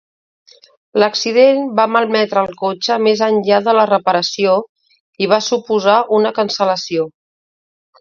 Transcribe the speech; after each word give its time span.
L'accident 1.03 1.67
va 1.79 1.85
malmetre 1.97 2.43
el 2.47 2.57
cotxe 2.63 2.97
més 3.09 3.23
enllà 3.27 3.61
de 3.69 3.77
la 3.83 3.85
reparació 3.93 4.57
i 5.27 5.33
va 5.37 5.43
suposar 5.53 6.03
una 6.21 6.37
cancel·lació 6.43 7.11